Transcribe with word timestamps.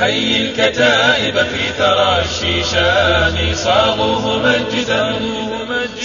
حي 0.00 0.36
الكتائب 0.36 1.34
في 1.34 1.72
ثرى 1.78 2.24
الشيشان 2.24 3.54
صاغوه 3.54 4.38
مجدا 4.38 5.14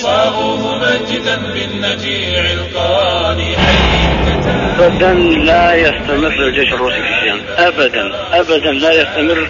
صاغوه 0.01 0.77
مجدا 0.77 1.35
بالنجيع 1.35 2.51
القاني 2.53 3.57
حي 3.57 3.77
الكتائب 4.21 4.63
أبدا 4.79 5.13
لا 5.43 5.75
يستمر 5.75 6.47
الجيش 6.47 6.73
الروسي 6.73 6.95
في 6.95 7.09
الشام. 7.09 7.41
أبدا 7.57 8.11
أبدا 8.31 8.71
لا 8.71 8.91
يستمر. 9.01 9.49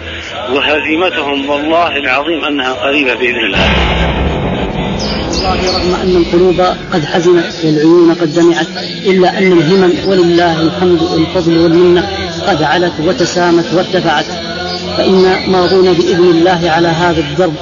وهزيمتهم 0.52 1.50
والله 1.50 1.96
العظيم 1.96 2.44
أنها 2.44 2.72
قريبة 2.72 3.14
بإذن 3.14 3.44
الله. 3.44 3.70
والله 5.44 5.78
رغم 5.78 5.94
أن 5.94 6.16
القلوب 6.16 6.60
قد 6.92 7.04
حزنت 7.04 7.64
والعيون 7.64 8.14
قد 8.14 8.34
دمعت 8.34 8.68
إلا 9.06 9.38
أن 9.38 9.52
الهمم 9.52 10.08
ولله 10.08 10.60
الحمد 10.60 11.02
والفضل 11.02 11.58
والمنة. 11.58 12.08
قد 12.48 12.62
علت 12.62 12.92
وتسامت 13.00 13.64
وارتفعت 13.74 14.26
فإنا 14.96 15.46
ماضون 15.46 15.92
بإذن 15.92 16.24
الله 16.24 16.70
على 16.70 16.88
هذا 16.88 17.20
الدرب 17.20 17.54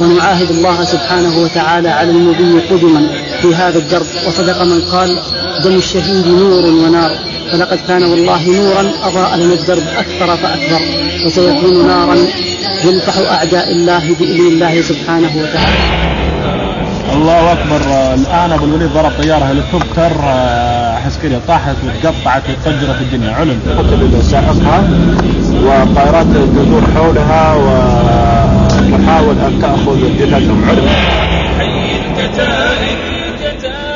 ونعاهد 0.00 0.50
الله 0.50 0.84
سبحانه 0.84 1.38
وتعالى 1.38 1.88
على 1.88 2.10
المضي 2.10 2.60
قدما 2.70 3.06
في 3.42 3.54
هذا 3.54 3.78
الدرب. 3.78 4.06
وصدق 4.26 4.62
من 4.62 4.80
قال 4.92 5.22
دم 5.64 5.76
الشهيد 5.76 6.26
نور 6.26 6.64
ونار 6.66 7.10
فلقد 7.52 7.78
كان 7.88 8.04
والله 8.04 8.50
نورا 8.50 8.92
أضاء 9.02 9.36
لنا 9.36 9.54
الدرب 9.54 9.82
أكثر 9.96 10.36
فأكثر 10.36 10.80
وسيكون 11.26 11.86
نارا 11.86 12.16
يلفح 12.84 13.30
أعداء 13.32 13.72
الله 13.72 14.14
بإذن 14.20 14.46
الله 14.46 14.82
سبحانه 14.82 15.32
وتعالى. 15.36 15.76
الله 17.14 17.52
أكبر. 17.52 17.80
الآن 18.14 18.52
أبو 18.52 18.64
الوليد 18.64 18.92
ضرب 18.92 19.12
طيارة 19.22 19.44
هليكوبتر. 19.44 20.12
عسكريه 21.06 21.40
طاحت 21.48 21.76
وتقطعت 21.84 22.42
وتفجرت 22.50 23.00
الدنيا 23.00 23.32
علم. 23.34 23.60
قتل 23.78 24.22
سائقها 24.22 24.88
والطائرات 25.64 26.26
تدور 26.26 26.82
حولها 26.94 27.54
وتحاول 27.54 29.36
أن 29.46 29.58
تأخذ 29.62 29.98
جثثهم 30.18 30.64
علم. 30.68 30.88
حي 31.58 31.96
الكتائب 32.00 32.98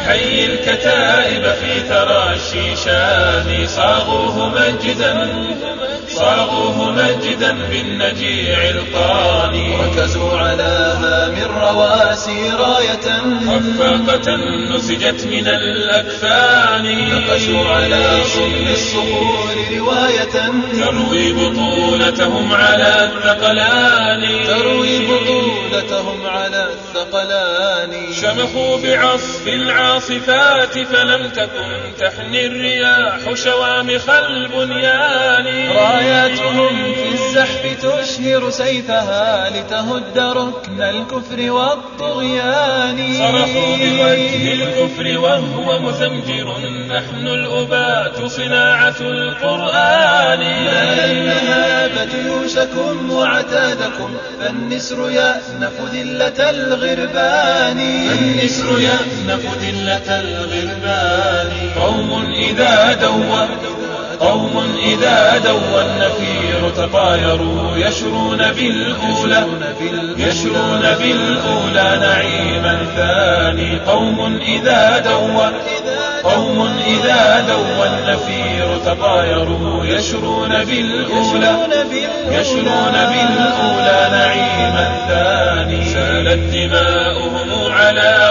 حي 0.06 0.44
الكتائب 0.44 1.42
في 1.61 1.72
ثرى 1.89 2.34
الشيشان 2.34 3.67
صاغوه 3.67 4.48
مجدا 4.48 5.12
صاغوه 6.14 6.91
مجدا 6.92 7.53
بالنجيع 7.53 8.70
القاني. 8.70 9.77
ركزوا 9.77 10.39
على 10.39 10.97
هام 11.02 11.34
الرواسي 11.36 12.50
راية. 12.50 13.06
خفاقة 13.47 14.36
نسجت 14.70 15.27
من 15.27 15.48
الأكفان. 15.48 16.84
نقشوا 17.11 17.69
على 17.75 18.25
صلب 18.25 18.69
الصخور 18.72 19.55
رواية. 19.77 20.36
تروي 20.80 21.33
بطولتهم 21.33 22.55
على 22.55 23.11
الثقلان. 23.12 24.47
تروي 24.47 24.98
بطولتهم 25.06 26.27
على 26.27 26.67
الثقلان. 26.72 27.92
شمخوا 28.20 28.77
بعصف 28.77 29.48
العاصفات 29.48 30.78
فلم 30.78 31.28
تكن 31.28 31.92
تحني 31.98 32.47
الرياح 32.47 33.34
شوامخ 33.34 34.08
البنيان. 34.11 35.47
راياتهم 36.01 36.95
في 36.95 37.09
الزحف 37.09 37.62
تشهر 37.83 38.51
سيفها 38.51 39.51
لتهد 39.51 40.19
ركن 40.19 40.83
الكفر 40.83 41.51
والطغيان. 41.51 43.15
صرخوا 43.19 43.77
بوجه 43.77 44.53
الكفر 44.53 45.19
وهو 45.19 45.79
مثمجر 45.79 46.59
نحن 46.89 47.27
الأباة 47.27 48.29
صناعة 48.29 49.01
القرآن. 49.01 50.42
النهاب 51.11 52.09
جيوشكم 52.14 53.11
وعتادكم 53.11 54.14
فالنسر 54.41 55.11
يأنف 55.11 55.77
ذلة 55.92 56.51
الغربان. 56.51 57.80
النسر 58.19 58.80
يأنف 58.80 59.45
ذلة 59.63 60.20
الغربان. 60.20 61.51
قوم 61.80 62.33
إذا 62.35 62.92
دوى 62.92 63.48
قوم 64.20 64.77
إذا 64.85 65.39
دوى 65.39 65.83
النفير 65.83 66.70
تطايروا 66.77 67.77
يشرون 67.77 68.39
بالأولى 68.39 69.47
يشرون 70.17 70.83
بالأولى 70.98 71.98
نعيما 72.01 72.79
ثاني. 72.97 73.80
قوم 73.86 74.41
إذا 74.42 74.98
دوى 74.98 75.53
قوم 76.25 76.70
إذا 76.86 77.41
دوى 77.48 77.89
النفير 77.89 78.79
تطايروا 78.85 79.85
يشرون 79.85 80.48
بالأولى 80.48 81.57
يشرون 82.30 82.92
بالأولى 82.92 84.09
نعيما 84.13 84.86
ثاني. 85.09 85.85
سالت 85.85 86.55
دماؤهم 86.55 87.73
على 87.73 88.30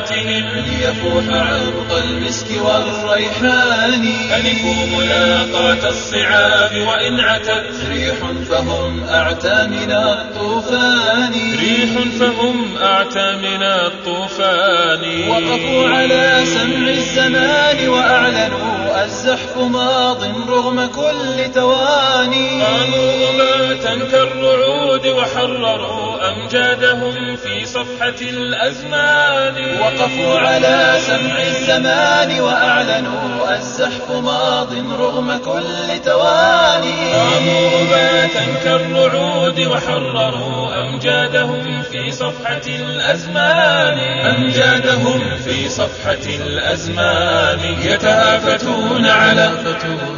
وجناتهم 0.00 0.64
ليفوح 0.64 1.24
عرق 1.36 2.02
المسك 2.04 2.46
والريحان. 2.62 4.04
ألفوا 4.34 4.86
ملاقاة 4.98 5.88
الصعاب 5.88 6.86
وإن 6.88 7.20
عتت 7.20 7.66
ريح 7.88 8.16
فهم 8.50 9.04
أعتى 9.08 9.66
من 9.66 9.90
الطوفان. 9.90 11.32
ريح 11.60 11.90
فهم 12.20 12.76
أعتى 12.82 13.36
من 13.36 13.62
الطوفان. 13.62 15.28
وقفوا 15.28 15.88
على 15.88 16.42
سمع 16.44 16.88
الزمان 16.88 17.88
وأعلنوا 17.88 19.04
الزحف 19.04 19.56
ماض 19.56 20.24
رغم 20.48 20.86
كل 20.86 21.52
تواني 21.54 22.62
قاموا 22.62 23.30
أباتا 23.30 23.94
كالرعود 24.12 25.06
وحرروا 25.06 26.28
أمجادهم 26.28 27.36
في 27.36 27.66
صفحة 27.66 28.20
الأزمان. 28.20 29.89
وقفوا 29.98 30.38
على 30.38 30.94
سمع 31.06 31.42
الزمان 31.42 32.40
وأعلنوا 32.40 33.56
الزحف 33.56 34.10
ماض 34.10 34.72
رغم 35.00 35.38
كل 35.44 35.98
تواني. 36.04 37.12
قاموا 37.12 37.68
أباتا 37.82 38.44
كالرعود 38.64 39.60
وحرروا 39.60 40.80
أمجادهم 40.80 41.82
في 41.82 42.10
صفحة 42.10 42.66
الأزمان. 42.66 43.98
أمجادهم 44.36 45.20
في 45.44 45.68
صفحة 45.68 46.24
الأزمان. 46.46 47.58
يتهافتون 47.82 49.06
على 49.06 49.50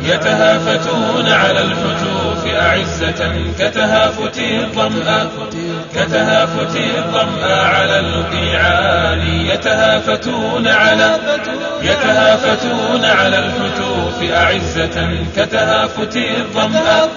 يتهافتون 0.02 1.28
على 1.28 1.60
الفتوف 1.60 2.46
أعزة 2.46 3.32
كتهافت 3.58 4.38
الظمأ 4.38 5.30
كتهافت 5.94 6.76
الظمأ 6.76 7.62
على 7.62 8.00
القيعان 8.00 9.11
يتهافتون 9.54 10.68
على 10.68 11.16
يتهافتون 11.82 13.04
على 13.04 13.38
الفتوف 13.38 14.32
أعزة 14.32 15.08
كتهافت 15.36 16.16
الظمأ 16.16 17.08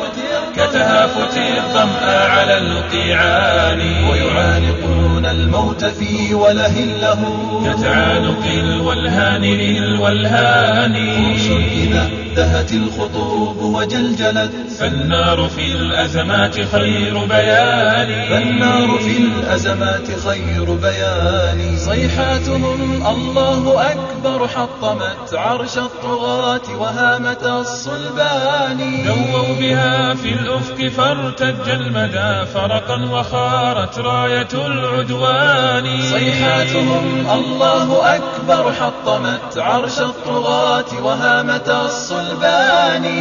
كتهافت 0.56 1.38
الظمأ 1.38 2.28
على 2.30 2.58
القيعان. 2.58 4.06
ويعانقون 4.12 5.26
الموت 5.26 5.86
في 5.86 6.34
وله 6.34 6.80
له. 7.02 7.22
كتعانق 7.66 8.44
الولهان 8.54 9.42
للولهان. 9.42 10.94
فرس 10.94 11.48
إذا 11.74 11.95
دهت 12.36 12.72
الخطوب 12.72 13.62
وجلجلت. 13.62 14.52
فالنار 14.80 15.50
في 15.56 15.72
الأزمات 15.72 16.56
خير 16.56 17.26
بيان. 17.26 18.30
فالنار 18.30 18.98
في 18.98 19.18
الأزمات 19.18 20.08
خير 20.28 20.64
بيان. 20.74 21.78
صيحاتهم 21.78 23.08
الله 23.08 23.92
أكبر 23.92 24.48
حطمت 24.48 25.34
عرش 25.34 25.78
الطغاة 25.78 26.62
وهامة 26.80 27.62
الصلبان. 27.62 29.04
دووا 29.06 29.56
بها 29.60 30.14
في 30.14 30.34
الأفق 30.34 30.88
فارتج 30.98 31.70
المدى 31.70 32.46
فرقا 32.54 33.10
وخارت 33.12 34.00
راية 34.00 34.48
العدوان. 34.54 36.02
صيحاتهم 36.02 37.28
الله 37.34 38.16
أكبر 38.16 38.74
حطمت 38.74 39.58
عرش 39.58 40.00
الطغاة 40.00 41.04
وهامة 41.04 41.86
الصلبان. 41.86 42.25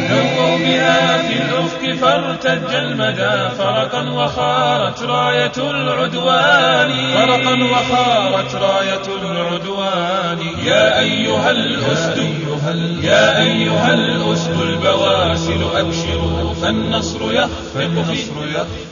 دووا 0.09 0.57
بها 0.57 1.17
في 1.17 1.33
الأفق 1.33 2.01
فارتج 2.01 2.75
المدى 2.75 3.55
فرقا 3.57 4.09
وخارت 4.09 5.03
راية 5.03 5.51
العدوان. 5.57 6.91
فرقا 7.15 7.63
وخارت 7.63 8.55
راية 8.55 9.07
العدوان. 9.21 10.39
يا 10.65 10.99
أيها 10.99 11.51
الأسد 11.51 12.17
يا 13.03 13.41
أيها 13.41 13.93
الأسد. 13.93 14.61
البواسل 14.61 15.63
أبشروا. 15.75 16.53
فالنصر 16.61 17.33
يخفق 17.33 18.03
في 18.03 18.15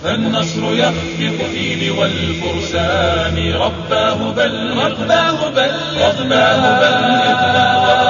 فالنصر 0.03 0.73
يخفق 0.73 1.45
في 1.53 1.87
لوى 1.87 2.05
الفرسان 2.05 3.53
رباه 3.53 4.31
بل 4.31 4.77
رباه 4.77 5.49
بل 5.49 5.71
رباه 5.97 6.79
بلغنا 6.79 8.02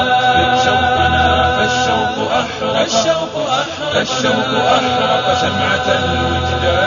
الشوق 4.02 4.50
أحرق 4.78 5.26
شمعة 5.42 5.88
الوجدان. 5.88 6.83